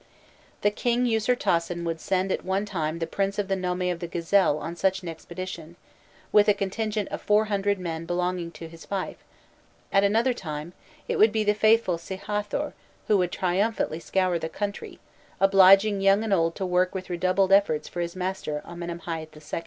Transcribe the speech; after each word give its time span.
The 0.63 0.71
king 0.71 1.05
Usirtasen 1.05 1.83
would 1.83 2.01
send 2.01 2.31
at 2.31 2.43
one 2.43 2.65
time 2.65 2.97
the 2.97 3.05
prince 3.05 3.37
of 3.37 3.47
the 3.47 3.55
nome 3.55 3.83
of 3.83 3.99
the 3.99 4.07
Gazelle 4.07 4.57
on 4.57 4.75
such 4.75 5.03
an 5.03 5.07
expedition, 5.09 5.75
with 6.31 6.47
a 6.47 6.55
contingent 6.55 7.07
of 7.09 7.21
four 7.21 7.45
hundred 7.53 7.77
men 7.77 8.07
belonging 8.07 8.49
to 8.53 8.67
his 8.67 8.83
fief; 8.83 9.17
at 9.93 10.03
another 10.03 10.33
time, 10.33 10.73
it 11.07 11.17
would 11.19 11.31
be 11.31 11.43
the 11.43 11.53
faithful 11.53 11.97
Sihâthor 11.99 12.73
who 13.07 13.17
would 13.19 13.31
triumphantly 13.31 13.99
scour 13.99 14.39
the 14.39 14.49
country, 14.49 14.97
obliging 15.39 16.01
young 16.01 16.23
and 16.23 16.33
old 16.33 16.55
to 16.55 16.65
work 16.65 16.95
with 16.95 17.11
redoubled 17.11 17.51
efforts 17.51 17.87
for 17.87 18.01
his 18.01 18.15
master 18.15 18.63
Amenemhâît 18.65 19.27
II. 19.55 19.59